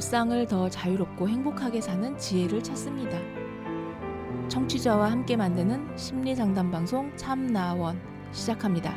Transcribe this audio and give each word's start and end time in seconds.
일상을 0.00 0.46
더 0.46 0.70
자유롭고 0.70 1.28
행복하게 1.28 1.82
사는 1.82 2.16
지혜를 2.16 2.62
찾습니다. 2.62 3.18
청취자와 4.48 5.10
함께 5.10 5.36
만드는 5.36 5.94
심리 5.98 6.34
상담 6.34 6.70
방송 6.70 7.14
참나원 7.18 8.00
시작합니다. 8.32 8.94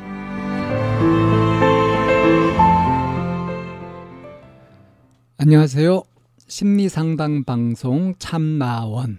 안녕하세요. 5.36 6.02
심리 6.48 6.88
상담 6.88 7.44
방송 7.44 8.14
참나원 8.18 9.18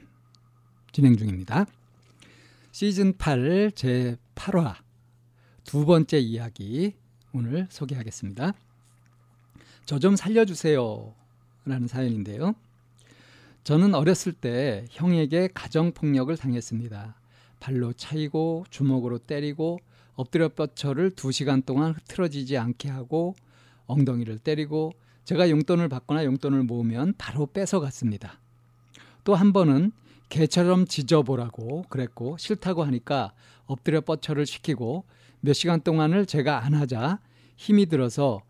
진행 0.92 1.16
중입니다. 1.16 1.68
시즌 2.72 3.16
8 3.16 3.74
제 3.76 4.18
8화 4.34 4.74
두 5.64 5.86
번째 5.86 6.18
이야기 6.18 6.96
오늘 7.32 7.68
소개하겠습니다. 7.70 8.54
저 9.86 10.00
좀 10.00 10.16
살려주세요. 10.16 11.14
라는 11.66 11.88
사연인데요. 11.88 12.56
저는 13.64 13.96
어렸을 13.96 14.32
때 14.34 14.86
형에게 14.92 15.50
가정폭력을 15.54 16.36
당했습니다. 16.38 17.16
발로 17.60 17.94
차이고 17.94 18.66
주먹으로 18.70 19.18
때리고 19.18 19.80
엎드려 20.14 20.50
뻗쳐를 20.50 21.12
두 21.12 21.32
시간 21.32 21.64
동안 21.64 21.94
흐트러지지 21.94 22.58
않게 22.58 22.90
하고 22.90 23.36
엉덩이를 23.88 24.38
때리고 24.38 24.94
제가 25.24 25.50
용돈을 25.50 25.90
받거나 25.90 26.24
용돈을 26.26 26.64
모으면 26.64 27.16
바로 27.18 27.48
뺏어갔습니다. 27.48 28.40
또 29.24 29.34
한 29.34 29.52
번은 29.52 29.92
개처럼 30.30 30.86
지져보라고 30.86 31.86
그랬고 31.90 32.38
싫다고 32.38 32.84
하니까 32.84 33.34
엎드려 33.66 34.02
뻗쳐를 34.02 34.46
시키고 34.46 35.06
몇 35.42 35.54
시간 35.54 35.82
동안을 35.82 36.28
제가 36.28 36.64
안 36.64 36.76
하자 36.76 37.20
힘이 37.56 37.88
들어서 37.88 38.42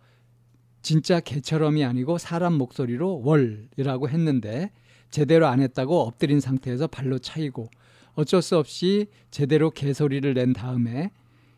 진짜 0.85 1.19
개처럼이 1.19 1.83
아니고 1.83 2.19
사람 2.19 2.53
목소리로 2.53 3.23
월이라고 3.23 4.07
했는데 4.07 4.69
제대로 5.09 5.47
안 5.47 5.59
했다고 5.59 6.01
엎드린 6.01 6.39
상태에서 6.39 6.85
발로 6.85 7.17
차이고 7.17 7.71
어쩔 8.13 8.43
수 8.43 8.55
없이 8.55 9.07
제대로 9.31 9.71
개소리를 9.71 10.31
낸 10.35 10.53
다음에 10.53 11.09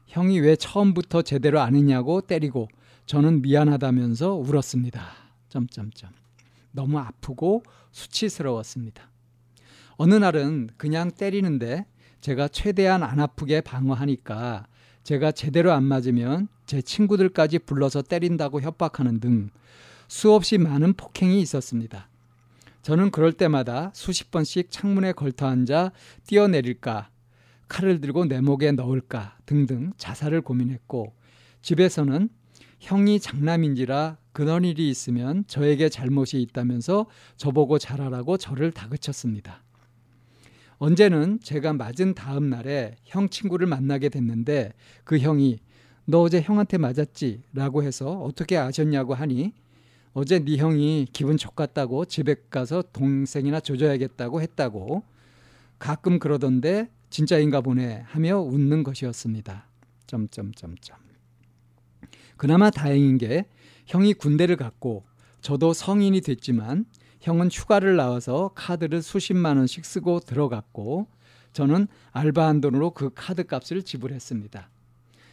형이 0.06 0.40
왜 0.40 0.56
처음부터 0.56 1.24
제대로 1.24 1.60
안 1.60 1.76
했냐고 1.76 2.22
때리고 2.22 2.70
저는 3.06 3.42
미안하다면서 3.42 4.34
울었습니다. 4.36 5.06
점점점. 5.50 6.10
너무 6.72 6.98
아프고 6.98 7.64
수치스러웠습니다. 7.92 9.10
어느 9.98 10.14
날은 10.14 10.70
그냥 10.78 11.12
때리는데 11.12 11.86
제가 12.22 12.48
최대한 12.48 13.04
안 13.04 13.20
아프게 13.20 13.60
방어하니까 13.60 14.68
제가 15.08 15.32
제대로 15.32 15.72
안 15.72 15.86
맞으면 15.86 16.50
제 16.66 16.82
친구들까지 16.82 17.60
불러서 17.60 18.02
때린다고 18.02 18.60
협박하는 18.60 19.22
등 19.22 19.50
수없이 20.10 20.58
많은 20.58 20.96
폭행이 20.96 21.40
있었습니다. 21.40 22.10
저는 22.82 23.12
그럴 23.12 23.32
때마다 23.32 23.90
수십 23.94 24.32
번씩 24.32 24.70
창문에 24.70 25.14
걸터 25.14 25.48
앉아 25.48 25.94
뛰어내릴까, 26.28 27.10
칼을 27.70 28.02
들고 28.02 28.26
내 28.26 28.42
목에 28.42 28.74
넣을까 28.74 29.38
등등 29.46 29.94
자살을 29.96 30.42
고민했고 30.42 31.14
집에서는 31.62 32.28
형이 32.82 33.22
장남인지라 33.22 34.18
그런 34.34 34.66
일이 34.66 34.90
있으면 34.90 35.46
저에게 35.48 35.88
잘못이 35.88 36.42
있다면서 36.42 37.06
저보고 37.38 37.80
잘하라고 37.80 38.36
저를 38.36 38.72
다그쳤습니다. 38.72 39.64
언제는 40.80 41.40
제가 41.42 41.74
맞은 41.74 42.14
다음 42.14 42.50
날에 42.50 42.96
형 43.04 43.30
친구를 43.30 43.68
만나게 43.68 44.10
됐는데 44.10 44.74
그 45.04 45.18
형이 45.18 45.60
너 46.06 46.22
어제 46.22 46.42
형한테 46.42 46.78
맞았지? 46.78 47.42
라고 47.54 47.84
해서 47.84 48.12
어떻게 48.22 48.58
아셨냐고 48.58 49.14
하니 49.14 49.54
어제 50.14 50.40
네 50.40 50.58
형이 50.58 51.08
기분 51.12 51.38
좋겠다고 51.38 52.06
집에 52.06 52.36
가서 52.50 52.84
동생이나 52.94 53.60
조져야겠다고 53.60 54.42
했다고 54.42 55.04
가끔 55.80 56.20
그러던데 56.20 56.90
진짜인가 57.10 57.62
보네 57.62 58.04
하며 58.06 58.40
웃는 58.40 58.84
것이었습니다. 58.84 59.68
점점점점. 60.08 60.98
그나마 62.38 62.70
다행인 62.70 63.18
게 63.18 63.46
형이 63.88 64.14
군대를 64.14 64.56
갔고 64.56 65.06
저도 65.42 65.74
성인이 65.74 66.22
됐지만 66.22 66.86
형은 67.28 67.50
휴가를 67.52 67.98
나와서 67.98 68.52
카드를 68.56 69.02
수십만 69.02 69.58
원씩 69.58 69.84
쓰고 69.84 70.22
들어갔고 70.22 71.08
저는 71.52 71.88
알바한 72.14 72.62
돈으로 72.62 72.92
그 72.92 73.10
카드 73.14 73.46
값을 73.46 73.84
지불했습니다. 73.84 74.70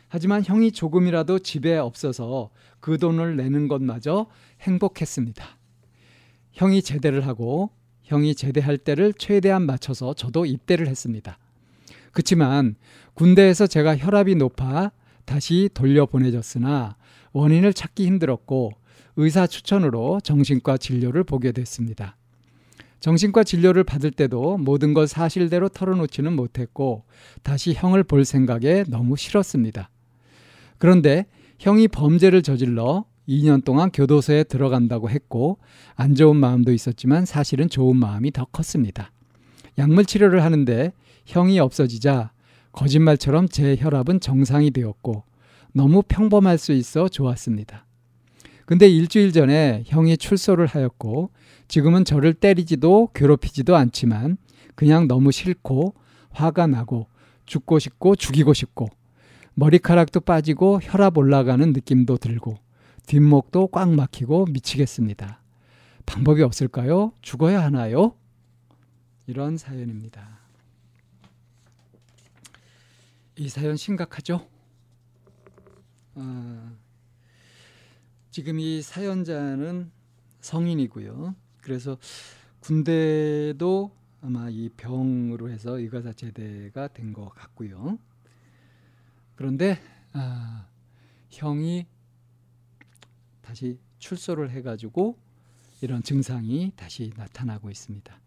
하지만 0.08 0.44
형이 0.44 0.72
조금이라도 0.72 1.38
집에 1.38 1.76
없어서 1.76 2.50
그 2.80 2.98
돈을 2.98 3.36
내는 3.36 3.68
것마저 3.68 4.26
행복했습니다. 4.62 5.46
형이 6.54 6.82
제대를 6.82 7.28
하고 7.28 7.70
형이 8.02 8.34
제대할 8.34 8.76
때를 8.76 9.12
최대한 9.12 9.64
맞춰서 9.64 10.14
저도 10.14 10.46
입대를 10.46 10.88
했습니다. 10.88 11.38
그렇지만 12.10 12.74
군대에서 13.14 13.68
제가 13.68 13.96
혈압이 13.96 14.34
높아 14.34 14.90
다시 15.24 15.70
돌려보내졌으나 15.72 16.96
원인을 17.32 17.72
찾기 17.72 18.04
힘들었고 18.04 18.72
의사 19.16 19.46
추천으로 19.46 20.20
정신과 20.20 20.76
진료를 20.78 21.24
보게 21.24 21.52
됐습니다. 21.52 22.16
정신과 23.00 23.44
진료를 23.44 23.84
받을 23.84 24.10
때도 24.10 24.56
모든 24.56 24.94
걸 24.94 25.06
사실대로 25.06 25.68
털어놓지는 25.68 26.34
못했고 26.34 27.04
다시 27.42 27.74
형을 27.74 28.02
볼 28.02 28.24
생각에 28.24 28.84
너무 28.88 29.16
싫었습니다. 29.16 29.90
그런데 30.78 31.26
형이 31.58 31.88
범죄를 31.88 32.42
저질러 32.42 33.04
2년 33.28 33.64
동안 33.64 33.90
교도소에 33.90 34.44
들어간다고 34.44 35.10
했고 35.10 35.58
안 35.94 36.14
좋은 36.14 36.36
마음도 36.36 36.72
있었지만 36.72 37.24
사실은 37.26 37.68
좋은 37.68 37.96
마음이 37.96 38.32
더 38.32 38.46
컸습니다. 38.46 39.10
약물 39.78 40.04
치료를 40.06 40.42
하는데 40.42 40.92
형이 41.26 41.58
없어지자 41.60 42.32
거짓말처럼 42.72 43.48
제 43.48 43.76
혈압은 43.78 44.20
정상이 44.20 44.70
되었고 44.70 45.24
너무 45.72 46.02
평범할 46.06 46.58
수 46.58 46.72
있어 46.72 47.08
좋았습니다. 47.08 47.86
근데 48.66 48.88
일주일 48.88 49.32
전에 49.32 49.84
형이 49.86 50.16
출소를 50.16 50.66
하였고 50.66 51.30
지금은 51.68 52.04
저를 52.04 52.34
때리지도 52.34 53.10
괴롭히지도 53.14 53.76
않지만 53.76 54.38
그냥 54.74 55.06
너무 55.06 55.32
싫고 55.32 55.94
화가 56.30 56.66
나고 56.66 57.06
죽고 57.46 57.78
싶고 57.78 58.16
죽이고 58.16 58.54
싶고 58.54 58.88
머리카락도 59.54 60.20
빠지고 60.20 60.80
혈압 60.82 61.16
올라가는 61.18 61.72
느낌도 61.72 62.16
들고 62.16 62.58
뒷목도 63.06 63.68
꽉 63.68 63.90
막히고 63.90 64.46
미치겠습니다. 64.46 65.40
방법이 66.06 66.42
없을까요? 66.42 67.12
죽어야 67.22 67.62
하나요? 67.62 68.14
이런 69.26 69.56
사연입니다. 69.56 70.40
이 73.36 73.48
사연 73.48 73.76
심각하죠? 73.76 74.46
아, 76.14 76.72
지금 78.34 78.58
이 78.58 78.82
사연자는 78.82 79.92
성인이고요. 80.40 81.36
그래서 81.60 81.96
군대도 82.58 83.92
아마 84.22 84.48
이 84.50 84.70
병으로 84.70 85.50
해서 85.50 85.78
의가사 85.78 86.14
제대가 86.14 86.88
된 86.88 87.12
것 87.12 87.28
같고요. 87.28 87.96
그런데 89.36 89.78
아, 90.14 90.66
형이 91.30 91.86
다시 93.40 93.78
출소를 94.00 94.50
해가지고 94.50 95.16
이런 95.80 96.02
증상이 96.02 96.72
다시 96.74 97.12
나타나고 97.16 97.70
있습니다. 97.70 98.20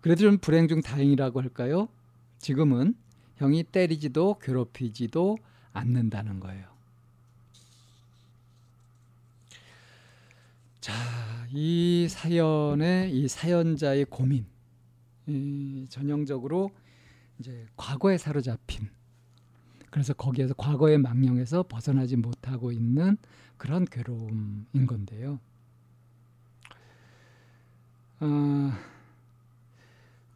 그래도 0.00 0.22
좀 0.22 0.38
불행 0.38 0.66
중 0.66 0.80
다행이라고 0.80 1.40
할까요? 1.40 1.88
지금은 2.40 2.96
형이 3.36 3.62
때리지도 3.62 4.40
괴롭히지도 4.40 5.38
않는다는 5.72 6.40
거예요. 6.40 6.69
자, 10.80 10.94
이 11.50 12.06
사연의 12.08 13.14
이 13.14 13.28
사연자의 13.28 14.06
고민, 14.06 14.46
이 15.26 15.86
전형적으로 15.90 16.70
이제 17.38 17.66
과거에 17.76 18.16
사로잡힌, 18.16 18.88
그래서 19.90 20.14
거기에서 20.14 20.54
과거의 20.54 20.96
망령에서 20.96 21.64
벗어나지 21.64 22.16
못하고 22.16 22.72
있는 22.72 23.18
그런 23.58 23.84
괴로움인 23.84 24.86
건데요. 24.86 25.38
어, 28.20 28.72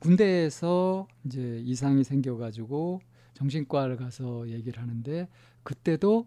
군대에서 0.01 1.09
이제 1.25 1.63
이상이 1.65 2.05
생겨가지고 2.05 3.01
정신과를 3.33 3.97
가서 3.97 4.47
얘기를 4.51 4.83
하는데 4.83 5.27
그때도 5.63 6.27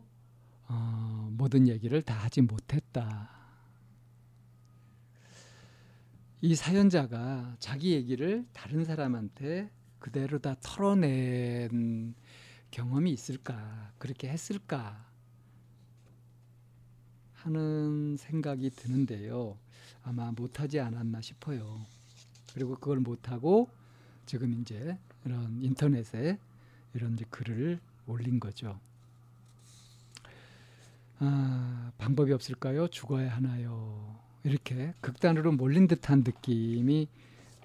어, 0.69 1.29
모든 1.33 1.67
얘기를 1.67 2.01
다 2.01 2.15
하지 2.15 2.41
못했다. 2.41 3.36
이 6.39 6.53
사연자가 6.53 7.55
자기 7.57 7.93
얘기를 7.93 8.45
다른 8.53 8.85
사람한테 8.85 9.71
그대로 9.97 10.37
다 10.37 10.55
털어낸 10.61 12.13
경험이 12.69 13.11
있을까? 13.11 13.91
그렇게 13.97 14.29
했을까? 14.29 15.03
하는 17.33 18.17
생각이 18.17 18.69
드는데요. 18.69 19.57
아마 20.03 20.31
못하지 20.31 20.79
않았나 20.79 21.21
싶어요. 21.21 21.83
그리고 22.53 22.75
그걸 22.75 22.99
못하고 22.99 23.69
지금 24.27 24.61
이제 24.61 24.95
이런 25.25 25.59
인터넷에 25.61 26.37
이런 26.93 27.17
글을 27.31 27.79
올린 28.05 28.39
거죠. 28.39 28.79
아, 31.19 31.91
방법이 31.97 32.31
없을까요? 32.31 32.87
죽어야 32.89 33.35
하나요? 33.35 34.26
이렇게 34.47 34.93
극단으로 35.01 35.51
몰린 35.51 35.87
듯한 35.87 36.23
느낌이 36.25 37.09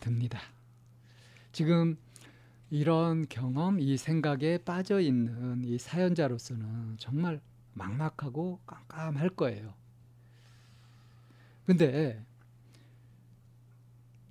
듭니다. 0.00 0.40
지금 1.52 1.96
이런 2.70 3.28
경험, 3.28 3.78
이 3.78 3.96
생각에 3.96 4.58
빠져 4.58 4.98
있는 4.98 5.62
이 5.64 5.78
사연자로서는 5.78 6.96
정말 6.98 7.40
막막하고 7.74 8.58
깜깜할 8.66 9.28
거예요. 9.30 9.74
근데 11.66 12.24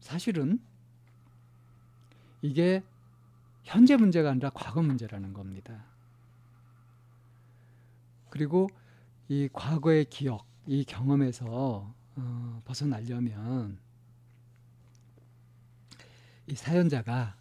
사실은 0.02 0.60
이게 2.42 2.84
현재 3.64 3.96
문제가 3.96 4.32
아니라 4.32 4.50
과거 4.50 4.82
문제라는 4.82 5.32
겁니다. 5.32 5.86
그리고 8.30 8.70
이 9.30 9.48
과거의 9.54 10.04
기억, 10.06 10.46
이 10.68 10.84
경험에서 10.84 11.94
어, 12.16 12.62
벗어나려면 12.66 13.80
이 16.48 16.56
사연자가 16.56 17.38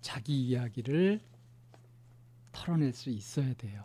자기 0.00 0.48
이야기를 0.48 1.20
털어낼 2.52 2.92
수 2.92 3.10
있어야 3.10 3.54
돼요. 3.54 3.84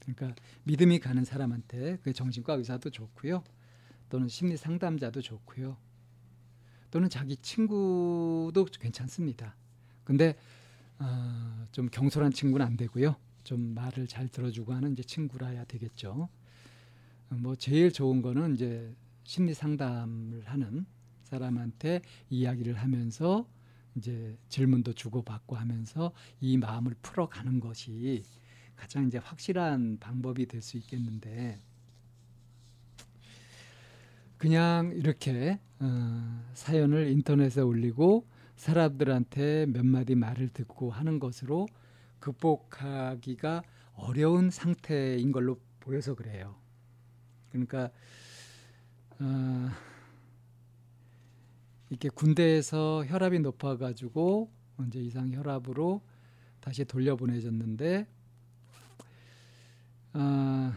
그러니까 0.00 0.34
믿음이 0.64 0.98
가는 0.98 1.24
사람한테 1.24 1.98
그 2.02 2.12
정신과 2.12 2.54
의사도 2.54 2.90
좋고요. 2.90 3.44
또는 4.08 4.28
심리 4.28 4.56
상담자도 4.56 5.22
좋고요. 5.22 5.76
또는 6.90 7.08
자기 7.08 7.36
친구도 7.36 8.66
괜찮습니다. 8.78 9.54
근데 10.04 10.36
어, 10.98 11.66
좀 11.72 11.88
경솔한 11.88 12.32
친구는 12.32 12.66
안 12.66 12.76
되고요. 12.76 13.16
좀 13.44 13.74
말을 13.74 14.06
잘 14.06 14.28
들어주고 14.28 14.72
하는 14.72 14.92
이제 14.92 15.02
친구라야 15.02 15.64
되겠죠. 15.64 16.28
뭐 17.30 17.56
제일 17.56 17.92
좋은 17.92 18.20
거는 18.20 18.54
이제 18.54 18.94
심리 19.24 19.54
상담을 19.54 20.42
하는 20.46 20.86
사람한테 21.24 22.02
이야기를 22.30 22.74
하면서 22.74 23.48
이제 23.96 24.36
질문도 24.48 24.94
주고받고 24.94 25.56
하면서 25.56 26.12
이 26.40 26.56
마음을 26.56 26.94
풀어가는 27.02 27.60
것이 27.60 28.22
가장 28.76 29.06
이제 29.06 29.18
확실한 29.18 29.98
방법이 30.00 30.46
될 30.46 30.62
수 30.62 30.76
있겠는데 30.78 31.60
그냥 34.38 34.90
이렇게 34.96 35.60
어, 35.78 36.44
사연을 36.54 37.08
인터넷에 37.12 37.60
올리고 37.60 38.26
사람들한테 38.56 39.66
몇 39.66 39.84
마디 39.86 40.14
말을 40.16 40.48
듣고 40.48 40.90
하는 40.90 41.20
것으로 41.20 41.68
극복하기가 42.18 43.62
어려운 43.94 44.50
상태인 44.50 45.30
걸로 45.32 45.60
보여서 45.80 46.14
그래요. 46.14 46.56
그러니까 47.50 47.90
어, 49.22 49.70
이렇게 51.90 52.08
군대에서 52.08 53.04
혈압이 53.06 53.38
높아가지고 53.38 54.50
이제 54.88 55.00
이상 55.00 55.32
혈압으로 55.32 56.02
다시 56.60 56.84
돌려보내졌는데 56.84 58.06
어, 60.14 60.72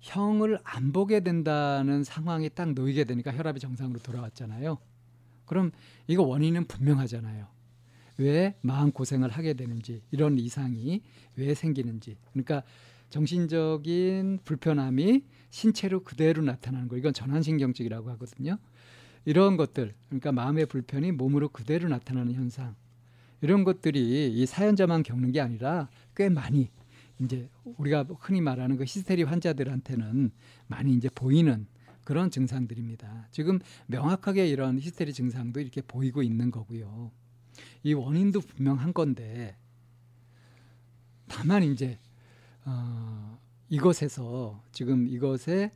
형을 0.00 0.58
안 0.64 0.92
보게 0.92 1.20
된다는 1.20 2.02
상황이 2.02 2.50
딱 2.50 2.72
놓이게 2.72 3.04
되니까 3.04 3.32
혈압이 3.32 3.60
정상으로 3.60 4.00
돌아왔잖아요. 4.00 4.78
그럼 5.44 5.70
이거 6.08 6.24
원인은 6.24 6.66
분명하잖아요. 6.66 7.46
왜 8.18 8.56
마음 8.60 8.90
고생을 8.90 9.30
하게 9.30 9.54
되는지 9.54 10.02
이런 10.10 10.38
이상이 10.38 11.02
왜 11.36 11.54
생기는지 11.54 12.16
그러니까 12.32 12.64
정신적인 13.10 14.40
불편함이 14.44 15.22
신체로 15.50 16.02
그대로 16.02 16.42
나타나는 16.42 16.88
거 16.88 16.96
이건 16.96 17.12
전환신경증이라고 17.12 18.10
하거든요. 18.10 18.58
이런 19.24 19.56
것들 19.56 19.94
그러니까 20.08 20.32
마음의 20.32 20.66
불편이 20.66 21.12
몸으로 21.12 21.48
그대로 21.48 21.88
나타나는 21.88 22.34
현상 22.34 22.74
이런 23.40 23.64
것들이 23.64 24.32
이 24.32 24.46
사연자만 24.46 25.02
겪는 25.02 25.32
게 25.32 25.40
아니라 25.40 25.88
꽤 26.14 26.28
많이 26.28 26.70
이제 27.20 27.48
우리가 27.64 28.06
흔히 28.20 28.40
말하는 28.40 28.76
그 28.76 28.84
히스테리 28.84 29.22
환자들한테는 29.24 30.30
많이 30.66 30.94
이제 30.94 31.08
보이는 31.14 31.66
그런 32.04 32.30
증상들입니다. 32.30 33.28
지금 33.32 33.58
명확하게 33.86 34.48
이런 34.48 34.78
히스테리 34.78 35.12
증상도 35.12 35.60
이렇게 35.60 35.80
보이고 35.80 36.22
있는 36.22 36.50
거고요. 36.50 37.10
이 37.82 37.94
원인도 37.94 38.40
분명한 38.40 38.92
건데 38.92 39.56
다만 41.26 41.64
이제 41.64 41.98
어, 42.66 43.38
이것에서 43.68 44.62
지금 44.72 45.06
이것에 45.08 45.72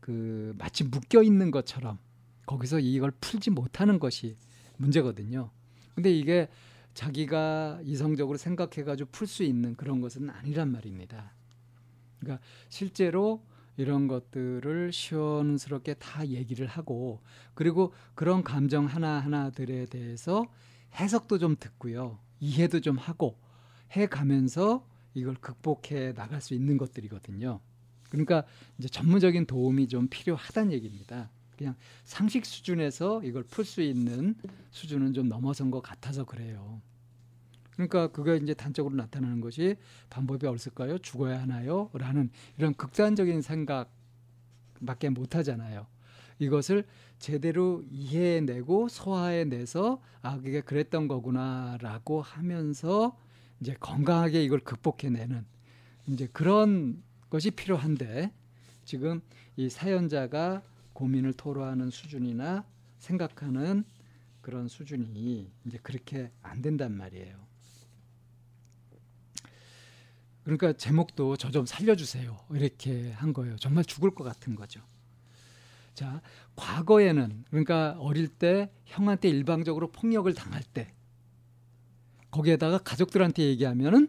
그 0.00 0.54
마치 0.58 0.84
묶여 0.84 1.22
있는 1.22 1.50
것처럼 1.50 1.98
거기서 2.46 2.78
이걸 2.78 3.10
풀지 3.20 3.50
못하는 3.50 3.98
것이 3.98 4.36
문제거든요. 4.76 5.50
근데 5.94 6.10
이게 6.14 6.48
자기가 6.94 7.80
이성적으로 7.84 8.38
생각해가지고 8.38 9.10
풀 9.10 9.26
수 9.26 9.42
있는 9.42 9.74
그런 9.74 10.00
것은 10.00 10.30
아니란 10.30 10.70
말입니다. 10.72 11.32
그러니까 12.20 12.44
실제로 12.68 13.42
이런 13.76 14.08
것들을 14.08 14.92
시원스럽게 14.92 15.94
다 15.94 16.26
얘기를 16.26 16.66
하고 16.66 17.22
그리고 17.54 17.92
그런 18.14 18.42
감정 18.42 18.86
하나하나들에 18.86 19.86
대해서 19.86 20.46
해석도 20.94 21.38
좀 21.38 21.56
듣고요. 21.58 22.18
이해도 22.40 22.80
좀 22.80 22.98
하고 22.98 23.38
해 23.94 24.06
가면서 24.06 24.84
이걸 25.14 25.34
극복해 25.34 26.14
나갈 26.14 26.40
수 26.40 26.54
있는 26.54 26.76
것들이거든요. 26.76 27.60
그러니까 28.10 28.44
이제 28.78 28.88
전문적인 28.88 29.46
도움이 29.46 29.88
좀 29.88 30.08
필요하다는 30.08 30.72
얘기입니다. 30.72 31.30
그냥 31.56 31.74
상식 32.04 32.46
수준에서 32.46 33.22
이걸 33.24 33.42
풀 33.42 33.64
수 33.64 33.82
있는 33.82 34.36
수준은 34.70 35.12
좀 35.12 35.28
넘어선 35.28 35.70
것 35.70 35.82
같아서 35.82 36.24
그래요. 36.24 36.80
그러니까 37.72 38.08
그게 38.08 38.36
이제 38.36 38.54
단적으로 38.54 38.94
나타나는 38.96 39.40
것이 39.40 39.76
방법이 40.10 40.46
없을까요? 40.46 40.98
죽어야 40.98 41.40
하나요? 41.42 41.90
라는 41.92 42.30
이런 42.56 42.74
극단적인 42.74 43.42
생각밖에 43.42 45.10
못 45.10 45.36
하잖아요. 45.36 45.86
이것을 46.38 46.84
제대로 47.18 47.82
이해해내고 47.90 48.88
소화해내서 48.88 50.00
아 50.22 50.38
그게 50.38 50.60
그랬던 50.60 51.08
거구나라고 51.08 52.22
하면서 52.22 53.16
이제 53.60 53.74
건강하게 53.80 54.42
이걸 54.44 54.60
극복해내는 54.60 55.44
이제 56.06 56.28
그런 56.32 57.02
것이 57.30 57.50
필요한데 57.50 58.32
지금 58.84 59.20
이 59.56 59.68
사연자가 59.68 60.62
고민을 60.92 61.32
토로하는 61.34 61.90
수준이나 61.90 62.64
생각하는 62.98 63.84
그런 64.40 64.68
수준이 64.68 65.50
이제 65.66 65.78
그렇게 65.82 66.30
안 66.42 66.62
된단 66.62 66.92
말이에요. 66.96 67.36
그러니까 70.44 70.72
제목도 70.72 71.36
저 71.36 71.50
좀 71.50 71.66
살려주세요. 71.66 72.38
이렇게 72.52 73.12
한 73.12 73.32
거예요. 73.34 73.56
정말 73.56 73.84
죽을 73.84 74.10
것 74.14 74.24
같은 74.24 74.54
거죠. 74.54 74.80
자, 75.92 76.22
과거에는 76.56 77.44
그러니까 77.50 77.96
어릴 77.98 78.28
때 78.28 78.70
형한테 78.86 79.28
일방적으로 79.28 79.90
폭력을 79.90 80.32
당할 80.32 80.62
때 80.62 80.94
거기에다가 82.30 82.78
가족들한테 82.78 83.44
얘기하면은 83.44 84.08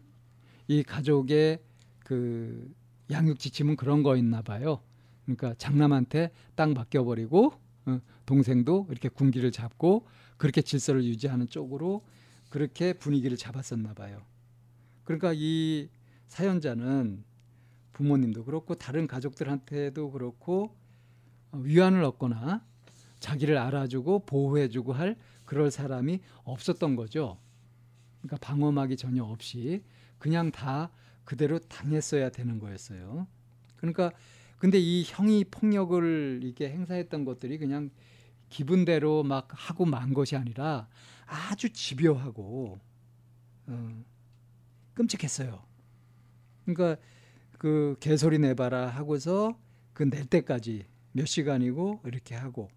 이 0.67 0.83
가족의 0.83 1.59
그 2.05 2.73
양육 3.11 3.39
지침은 3.39 3.75
그런 3.75 4.03
거있나 4.03 4.41
봐요. 4.41 4.81
그러니까 5.25 5.53
장남한테 5.57 6.31
딱 6.55 6.73
맡겨버리고 6.73 7.53
어, 7.85 7.99
동생도 8.25 8.87
이렇게 8.89 9.09
군기를 9.09 9.51
잡고 9.51 10.07
그렇게 10.37 10.61
질서를 10.61 11.03
유지하는 11.03 11.47
쪽으로 11.47 12.03
그렇게 12.49 12.93
분위기를 12.93 13.37
잡았었나 13.37 13.93
봐요. 13.93 14.21
그러니까 15.03 15.33
이 15.35 15.89
사연자는 16.27 17.23
부모님도 17.93 18.45
그렇고 18.45 18.75
다른 18.75 19.07
가족들한테도 19.07 20.11
그렇고 20.11 20.75
어, 21.51 21.57
위안을 21.57 22.03
얻거나 22.03 22.65
자기를 23.19 23.57
알아주고 23.57 24.25
보호해주고 24.25 24.93
할 24.93 25.17
그럴 25.45 25.71
사람이 25.71 26.19
없었던 26.43 26.95
거죠. 26.95 27.37
그러니까 28.21 28.37
방어막이 28.41 28.97
전혀 28.97 29.23
없이 29.23 29.83
그냥 30.17 30.51
다 30.51 30.91
그대로 31.23 31.59
당했어야 31.59 32.29
되는 32.29 32.59
거였어요. 32.59 33.27
그러니까 33.77 34.11
근데 34.57 34.77
이 34.77 35.03
형이 35.05 35.45
폭력을 35.45 36.41
이게 36.43 36.69
행사했던 36.69 37.23
것들이 37.23 37.57
그냥 37.57 37.89
기분대로 38.49 39.23
막 39.23 39.47
하고 39.51 39.85
만 39.85 40.13
것이 40.13 40.35
아니라 40.35 40.87
아주 41.25 41.71
집요하고 41.71 42.79
어, 43.67 44.03
끔찍했어요. 44.95 45.63
그러니까 46.65 47.01
그 47.57 47.95
개소리 47.99 48.39
내봐라 48.39 48.87
하고서 48.87 49.57
그 49.93 50.03
낼 50.03 50.25
때까지 50.25 50.85
몇 51.11 51.25
시간이고 51.25 52.01
이렇게 52.05 52.33
하고 52.33 52.69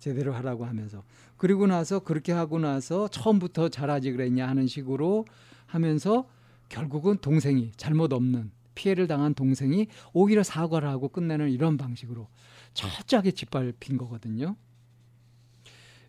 제대로 0.00 0.34
하라고 0.34 0.64
하면서 0.64 1.04
그리고 1.36 1.66
나서 1.66 2.00
그렇게 2.00 2.32
하고 2.32 2.58
나서 2.58 3.06
처음부터 3.08 3.68
잘하지 3.68 4.12
그랬냐 4.12 4.48
하는 4.48 4.66
식으로 4.66 5.26
하면서 5.66 6.28
결국은 6.68 7.18
동생이 7.18 7.72
잘못 7.76 8.12
없는 8.12 8.50
피해를 8.74 9.06
당한 9.06 9.34
동생이 9.34 9.86
오히려 10.12 10.42
사과를 10.42 10.88
하고 10.88 11.08
끝내는 11.08 11.50
이런 11.50 11.76
방식으로 11.76 12.28
철저하게 12.74 13.32
짓밟힌 13.32 13.98
거거든요. 13.98 14.56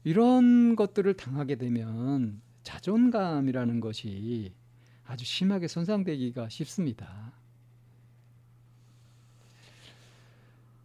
이런 0.04 0.76
것들을 0.76 1.14
당하게 1.16 1.56
되면 1.56 2.42
자존감이라는 2.64 3.80
것이 3.82 4.54
아주 5.06 5.26
심하게 5.26 5.68
손상되기가 5.68 6.50
쉽습니다. 6.50 7.34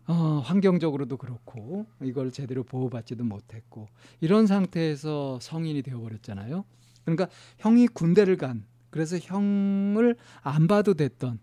어, 0.08 0.35
환경적으로도 0.46 1.16
그렇고 1.16 1.86
이걸 2.02 2.30
제대로 2.30 2.62
보호받지도 2.62 3.24
못했고 3.24 3.88
이런 4.20 4.46
상태에서 4.46 5.38
성인이 5.40 5.82
되어버렸잖아요. 5.82 6.64
그러니까 7.04 7.28
형이 7.58 7.88
군대를 7.88 8.36
간 8.36 8.64
그래서 8.90 9.18
형을 9.18 10.16
안 10.42 10.66
봐도 10.66 10.94
됐던 10.94 11.38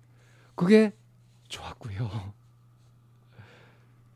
그게 0.55 0.93
좋았고요. 1.47 2.33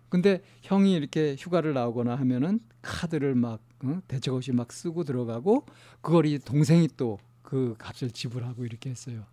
근데 0.09 0.41
형이 0.61 0.93
이렇게 0.93 1.35
휴가를 1.37 1.73
나오거나 1.73 2.15
하면은 2.15 2.59
카드를 2.81 3.35
막 3.35 3.61
어? 3.83 4.01
대책 4.07 4.33
없이 4.33 4.51
막 4.51 4.71
쓰고 4.71 5.03
들어가고 5.03 5.65
그걸 6.01 6.25
이 6.25 6.39
동생이 6.39 6.87
또 6.97 7.19
그 7.47 7.75
값을 7.77 8.11
지불하고 8.11 8.65
이렇게 8.65 8.89
했어요. 8.89 9.25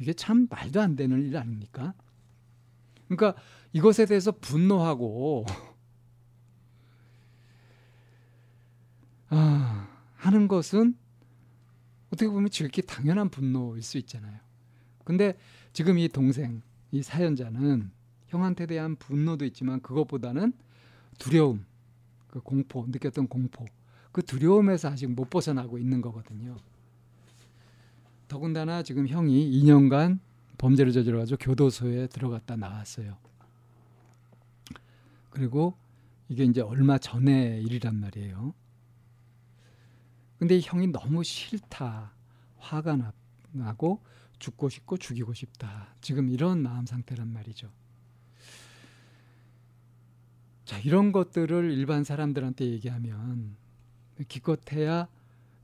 이게 0.00 0.12
참 0.12 0.48
말도 0.50 0.80
안 0.80 0.96
되는 0.96 1.24
일 1.24 1.36
아닙니까? 1.36 1.94
그러니까 3.08 3.40
이것에 3.72 4.06
대해서 4.06 4.32
분노하고 4.32 5.46
아, 9.30 9.88
하는 10.16 10.48
것은 10.48 10.96
어떻게 12.08 12.28
보면 12.28 12.50
지극히 12.50 12.82
당연한 12.82 13.28
분노일 13.28 13.82
수 13.82 13.98
있잖아요. 13.98 14.38
근데 15.04 15.38
지금 15.72 15.98
이 15.98 16.08
동생, 16.08 16.62
이 16.90 17.02
사연자는 17.02 17.90
형한테 18.28 18.66
대한 18.66 18.96
분노도 18.96 19.44
있지만 19.46 19.80
그것보다는 19.80 20.52
두려움, 21.18 21.64
그 22.28 22.40
공포, 22.40 22.86
느꼈던 22.86 23.28
공포, 23.28 23.64
그 24.12 24.22
두려움에서 24.22 24.88
아직 24.88 25.10
못 25.10 25.28
벗어나고 25.28 25.78
있는 25.78 26.00
거거든요. 26.00 26.56
더군다나 28.26 28.82
지금 28.82 29.08
형이 29.08 29.50
2년간 29.62 30.18
범죄를 30.58 30.92
저질러가지고 30.92 31.38
교도소에 31.38 32.08
들어갔다 32.08 32.56
나왔어요. 32.56 33.16
그리고 35.30 35.74
이게 36.28 36.44
이제 36.44 36.60
얼마 36.60 36.98
전의 36.98 37.62
일이란 37.62 37.96
말이에요. 37.96 38.54
근데 40.38 40.60
형이 40.62 40.88
너무 40.88 41.24
싫다, 41.24 42.12
화가 42.58 43.12
나고 43.52 44.02
죽고 44.38 44.68
싶고 44.68 44.98
죽이고 44.98 45.32
싶다. 45.34 45.94
지금 46.00 46.28
이런 46.28 46.62
마음 46.62 46.86
상태란 46.86 47.32
말이죠. 47.32 47.70
자, 50.64 50.78
이런 50.80 51.12
것들을 51.12 51.72
일반 51.72 52.04
사람들한테 52.04 52.66
얘기하면 52.66 53.56
기껏해야 54.28 55.08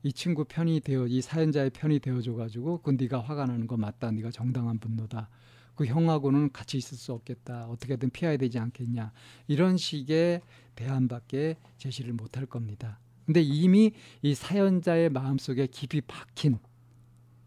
이 0.05 0.13
친구 0.13 0.45
편이 0.45 0.81
되어 0.81 1.07
이 1.07 1.19
사연자의 1.19 1.71
편이 1.71 1.97
되어줘 1.97 2.35
가지고 2.35 2.79
그 2.83 2.91
네가 2.91 3.21
화가 3.21 3.47
나는 3.47 3.65
거 3.65 3.75
맞다. 3.75 4.11
네가 4.11 4.29
정당한 4.29 4.77
분노다. 4.77 5.29
그 5.73 5.87
형하고는 5.87 6.51
같이 6.51 6.77
있을 6.77 6.95
수 6.95 7.11
없겠다. 7.11 7.65
어떻게든 7.69 8.11
피해야 8.11 8.37
되지 8.37 8.59
않겠냐. 8.59 9.11
이런 9.47 9.77
식의 9.77 10.43
대안밖에 10.75 11.57
제시를 11.79 12.13
못할 12.13 12.45
겁니다. 12.45 12.99
근데 13.25 13.41
이미 13.41 13.93
이 14.21 14.35
사연자의 14.35 15.09
마음속에 15.09 15.65
깊이 15.65 16.01
박힌 16.01 16.59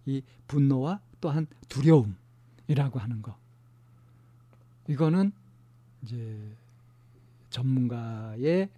이 0.06 0.22
분노와 0.48 1.00
또한 1.20 1.46
두려움이라고 1.68 2.98
하는 2.98 3.22
거. 3.22 3.38
이거는 4.88 5.30
이제 6.02 6.56
전문가의 7.50 8.68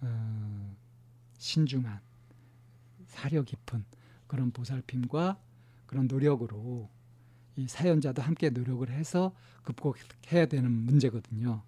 어, 0.00 0.76
신중한 1.38 2.05
사려 3.16 3.42
깊은 3.42 3.84
그런 4.26 4.50
보살핌과 4.50 5.38
그런 5.86 6.06
노력으로 6.06 6.90
이 7.56 7.66
사연자도 7.66 8.20
함께 8.20 8.50
노력을 8.50 8.88
해서 8.90 9.34
극복해야 9.62 10.46
되는 10.46 10.70
문제거든요. 10.70 11.62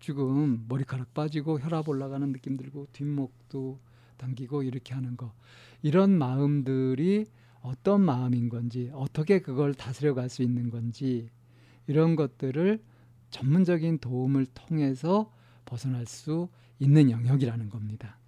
지금 0.00 0.64
머리카락 0.68 1.12
빠지고 1.12 1.60
혈압 1.60 1.88
올라가는 1.88 2.32
느낌 2.32 2.56
들고 2.56 2.88
뒷목도 2.92 3.78
당기고 4.16 4.62
이렇게 4.62 4.94
하는 4.94 5.16
거 5.16 5.34
이런 5.82 6.10
마음들이 6.16 7.26
어떤 7.60 8.00
마음인 8.00 8.48
건지 8.48 8.90
어떻게 8.94 9.40
그걸 9.40 9.74
다스려 9.74 10.14
갈 10.14 10.28
수 10.28 10.42
있는 10.42 10.70
건지 10.70 11.28
이런 11.86 12.16
것들을 12.16 12.82
전문적인 13.30 13.98
도움을 13.98 14.46
통해서 14.46 15.32
벗어날 15.66 16.06
수 16.06 16.48
있는 16.78 17.10
영역이라는 17.10 17.68
겁니다. 17.68 18.18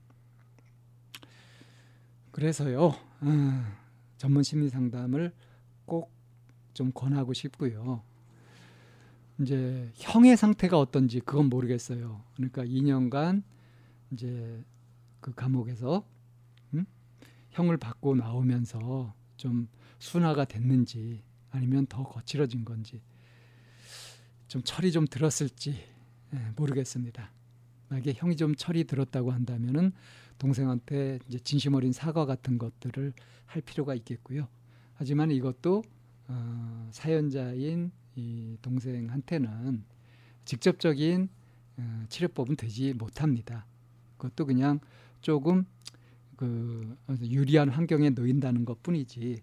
그래서요, 2.34 2.86
어, 2.86 3.74
전문 4.18 4.42
심리 4.42 4.68
상담을 4.68 5.32
꼭 5.86 6.14
좀 6.74 6.90
권하고 6.92 7.32
싶고요. 7.32 8.02
이제 9.40 9.90
형의 9.94 10.36
상태가 10.36 10.78
어떤지 10.78 11.20
그건 11.20 11.46
모르겠어요. 11.46 12.22
그러니까 12.36 12.64
2년간 12.64 13.42
이제 14.10 14.62
그 15.20 15.32
감옥에서 15.34 16.06
음? 16.74 16.84
형을 17.50 17.78
받고 17.78 18.16
나오면서 18.16 19.14
좀 19.36 19.68
순화가 19.98 20.44
됐는지 20.44 21.22
아니면 21.50 21.86
더 21.86 22.04
거칠어진 22.04 22.64
건지 22.64 23.00
좀 24.46 24.62
철이 24.62 24.92
좀 24.92 25.06
들었을지 25.06 25.80
예, 26.34 26.38
모르겠습니다. 26.56 27.32
만약에 27.88 28.12
형이 28.14 28.36
좀 28.36 28.54
철이 28.54 28.84
들었다고 28.84 29.32
한다면은 29.32 29.92
동생한테 30.38 31.18
이제 31.28 31.38
진심 31.38 31.74
어린 31.74 31.92
사과 31.92 32.26
같은 32.26 32.58
것들을 32.58 33.12
할 33.46 33.62
필요가 33.62 33.94
있겠고요. 33.94 34.48
하지만 34.94 35.30
이것도 35.30 35.82
어, 36.28 36.88
사연자인 36.92 37.92
이 38.16 38.56
동생한테는 38.62 39.84
직접적인 40.44 41.28
어, 41.76 42.04
치료법은 42.08 42.56
되지 42.56 42.94
못합니다. 42.94 43.66
그것도 44.16 44.46
그냥 44.46 44.80
조금 45.20 45.66
그 46.36 46.96
유리한 47.22 47.68
환경에 47.68 48.10
놓인다는 48.10 48.64
것 48.64 48.82
뿐이지 48.82 49.42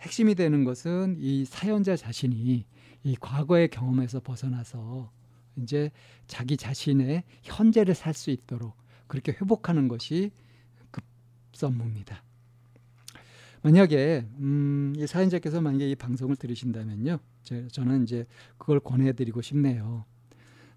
핵심이 0.00 0.34
되는 0.34 0.64
것은 0.64 1.16
이 1.18 1.44
사연자 1.44 1.96
자신이 1.96 2.66
이 3.04 3.16
과거의 3.16 3.68
경험에서 3.68 4.20
벗어나서 4.20 5.10
이제 5.56 5.90
자기 6.26 6.56
자신의 6.56 7.24
현재를 7.42 7.94
살 7.94 8.14
수 8.14 8.30
있도록 8.30 8.76
그렇게 9.08 9.32
회복하는 9.32 9.88
것이 9.88 10.30
급선무입니다. 10.90 12.22
만약에 13.62 14.26
음, 14.38 14.94
이 14.96 15.06
사연자께서 15.06 15.60
만약에 15.60 15.90
이 15.90 15.94
방송을 15.96 16.36
들으신다면요, 16.36 17.18
제, 17.42 17.66
저는 17.68 18.04
이제 18.04 18.26
그걸 18.56 18.78
권해드리고 18.78 19.42
싶네요. 19.42 20.04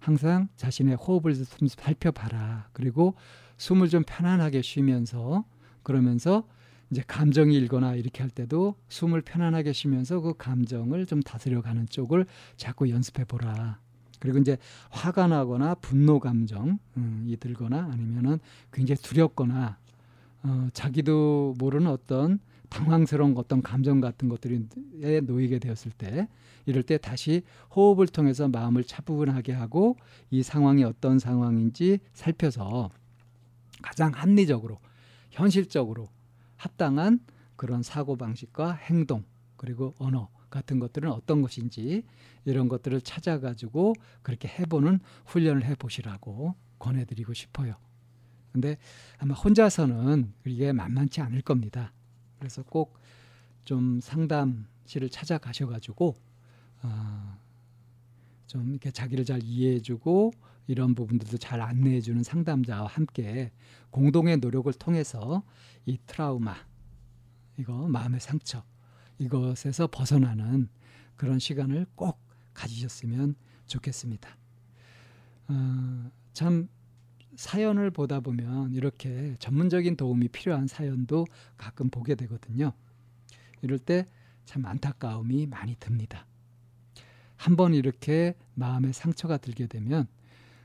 항상 0.00 0.48
자신의 0.56 0.96
호흡을 0.96 1.34
좀 1.34 1.68
살펴봐라. 1.68 2.68
그리고 2.72 3.14
숨을 3.56 3.88
좀 3.88 4.02
편안하게 4.04 4.62
쉬면서 4.62 5.44
그러면서 5.84 6.48
이제 6.90 7.02
감정이 7.06 7.54
일거나 7.54 7.94
이렇게 7.94 8.22
할 8.22 8.30
때도 8.30 8.74
숨을 8.88 9.22
편안하게 9.22 9.72
쉬면서 9.72 10.20
그 10.20 10.34
감정을 10.36 11.06
좀 11.06 11.22
다스려가는 11.22 11.86
쪽을 11.86 12.26
자꾸 12.56 12.90
연습해 12.90 13.24
보라. 13.24 13.78
그리고 14.22 14.38
이제 14.38 14.56
화가 14.90 15.26
나거나 15.26 15.74
분노 15.74 16.20
감정이 16.20 16.78
음, 16.96 17.36
들거나 17.40 17.90
아니면은 17.92 18.38
굉장히 18.72 19.02
두렵거나 19.02 19.78
어, 20.44 20.68
자기도 20.72 21.56
모르는 21.58 21.90
어떤 21.90 22.38
당황스러운 22.68 23.36
어떤 23.36 23.62
감정 23.62 24.00
같은 24.00 24.28
것들에 24.28 25.22
놓이게 25.22 25.58
되었을 25.58 25.90
때 25.98 26.28
이럴 26.66 26.84
때 26.84 26.98
다시 26.98 27.42
호흡을 27.74 28.06
통해서 28.06 28.46
마음을 28.46 28.84
차분하게 28.84 29.54
하고 29.54 29.96
이 30.30 30.44
상황이 30.44 30.84
어떤 30.84 31.18
상황인지 31.18 31.98
살펴서 32.12 32.90
가장 33.82 34.12
합리적으로 34.14 34.78
현실적으로 35.32 36.06
합당한 36.56 37.18
그런 37.56 37.82
사고 37.82 38.14
방식과 38.14 38.74
행동 38.74 39.24
그리고 39.56 39.96
언어 39.98 40.28
같은 40.52 40.78
것들은 40.78 41.10
어떤 41.10 41.42
것인지 41.42 42.04
이런 42.44 42.68
것들을 42.68 43.00
찾아가지고 43.00 43.94
그렇게 44.22 44.46
해보는 44.46 45.00
훈련을 45.26 45.64
해보시라고 45.64 46.54
권해드리고 46.78 47.34
싶어요. 47.34 47.74
근데 48.52 48.76
아마 49.18 49.34
혼자서는 49.34 50.32
이게 50.46 50.72
만만치 50.72 51.20
않을 51.20 51.42
겁니다. 51.42 51.92
그래서 52.38 52.62
꼭 52.62 53.02
좀 53.64 54.00
상담실을 54.00 55.08
찾아가셔가지고 55.10 56.16
어, 56.82 57.38
좀 58.46 58.70
이렇게 58.70 58.90
자기를 58.90 59.24
잘 59.24 59.42
이해해주고 59.42 60.32
이런 60.66 60.94
부분들도 60.94 61.38
잘 61.38 61.60
안내해주는 61.60 62.22
상담자와 62.22 62.86
함께 62.86 63.52
공동의 63.90 64.38
노력을 64.38 64.72
통해서 64.74 65.42
이 65.86 65.98
트라우마, 66.06 66.54
이거 67.58 67.88
마음의 67.88 68.20
상처, 68.20 68.64
이것에서 69.22 69.86
벗어나는 69.86 70.68
그런 71.16 71.38
시간을 71.38 71.86
꼭 71.94 72.18
가지셨으면 72.54 73.34
좋겠습니다. 73.66 74.36
어, 75.48 76.10
참 76.32 76.68
사연을 77.36 77.90
보다 77.90 78.20
보면 78.20 78.72
이렇게 78.72 79.36
전문적인 79.38 79.96
도움이 79.96 80.28
필요한 80.28 80.66
사연도 80.66 81.26
가끔 81.56 81.88
보게 81.90 82.14
되거든요. 82.14 82.72
이럴 83.62 83.78
때 83.78 84.06
참 84.44 84.66
안타까움이 84.66 85.46
많이 85.46 85.76
듭니다. 85.76 86.26
한번 87.36 87.74
이렇게 87.74 88.34
마음의 88.54 88.92
상처가 88.92 89.36
들게 89.36 89.66
되면 89.66 90.06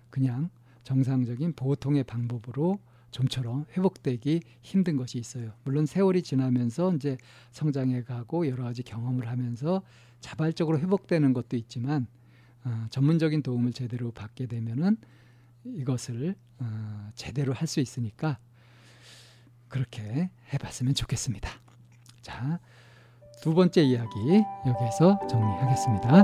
그냥 0.10 0.50
정상적인 0.84 1.54
보통의 1.54 2.04
방법으로 2.04 2.80
좀처럼 3.12 3.66
회복되기 3.76 4.42
힘든 4.62 4.98
것이 4.98 5.18
있어요. 5.18 5.54
물론 5.64 5.86
세월이 5.86 6.22
지나면서 6.24 6.94
이제 6.96 7.18
성장해 7.52 8.04
가고 8.04 8.48
여러 8.48 8.64
가지 8.64 8.84
경험을 8.84 9.28
하면서 9.28 9.82
자발적으로 10.20 10.80
회복되는 10.80 11.34
것도 11.34 11.58
있지만 11.58 12.08
어, 12.64 12.88
전문적인 12.90 13.44
도움을 13.44 13.72
제대로 13.74 14.12
받게 14.12 14.48
되면은 14.48 14.98
이것을 15.66 16.36
어, 16.60 17.10
제대로 17.16 17.54
할 17.54 17.68
수 17.68 17.80
있으니까 17.80 18.40
그렇게 19.68 20.30
해봤으면 20.54 20.94
좋겠습니다. 20.94 21.50
자, 22.22 22.60
두 23.42 23.54
번째 23.54 23.84
이야기 23.84 24.44
여기에서 24.66 25.20
정리하겠습니다. 25.28 26.24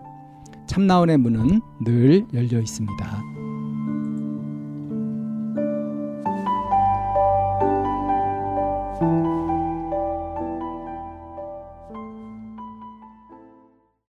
참나원의 0.71 1.17
문은 1.17 1.59
늘 1.83 2.25
열려 2.33 2.57
있습니다. 2.59 3.30